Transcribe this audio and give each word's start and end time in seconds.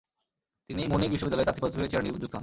তিনি 0.67 0.81
ম্যুনিখ 0.91 1.09
বিশ্ববিদ্যালয়ে 1.13 1.47
তাত্ত্বিক 1.47 1.63
পদার্থবিজ্ঞানের 1.63 1.91
চেয়ার 1.93 2.05
নিযুক্ত 2.05 2.25
হন। 2.33 2.39